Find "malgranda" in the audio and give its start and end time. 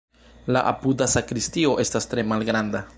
2.35-2.87